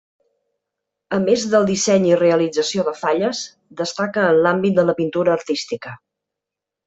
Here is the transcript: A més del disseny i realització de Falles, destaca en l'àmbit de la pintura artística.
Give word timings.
A 1.17 1.19
més 1.25 1.43
del 1.51 1.67
disseny 1.67 2.07
i 2.11 2.15
realització 2.21 2.85
de 2.89 2.95
Falles, 3.03 3.41
destaca 3.83 4.25
en 4.31 4.41
l'àmbit 4.47 4.79
de 4.81 4.87
la 4.91 4.97
pintura 5.03 5.35
artística. 5.37 5.93